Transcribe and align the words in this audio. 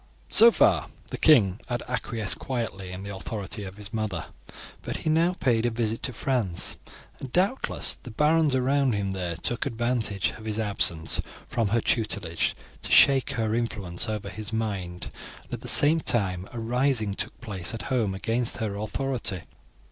"So 0.29 0.51
far 0.51 0.87
the 1.09 1.17
king 1.19 1.59
had 1.67 1.83
acquiesced 1.87 2.39
quietly 2.39 2.91
in 2.91 3.03
the 3.03 3.15
authority 3.15 3.65
of 3.65 3.77
his 3.77 3.93
mother, 3.93 4.25
but 4.81 4.97
he 5.05 5.11
now 5.11 5.33
paid 5.39 5.63
a 5.63 5.69
visit 5.69 6.01
to 6.01 6.11
France, 6.11 6.77
and 7.19 7.31
doubtless 7.31 7.97
the 8.01 8.09
barons 8.09 8.55
around 8.55 8.93
him 8.93 9.11
there 9.11 9.35
took 9.35 9.67
advantage 9.67 10.31
of 10.39 10.45
his 10.45 10.57
absence 10.57 11.21
from 11.47 11.67
her 11.67 11.81
tutelage 11.81 12.55
to 12.81 12.91
shake 12.91 13.33
her 13.33 13.53
influence 13.53 14.09
over 14.09 14.29
his 14.29 14.51
mind; 14.51 15.09
and 15.43 15.53
at 15.53 15.61
the 15.61 15.67
same 15.67 16.01
time 16.01 16.49
a 16.51 16.59
rising 16.59 17.13
took 17.13 17.39
place 17.39 17.71
at 17.75 17.83
home 17.93 18.15
against 18.15 18.57
her 18.57 18.75
authority. 18.77 19.41